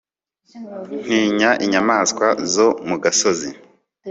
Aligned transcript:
ntinya 1.05 1.49
inyamaswa 1.65 2.27
zo 2.53 2.67
mu 2.87 2.95
gasozi 3.03 3.49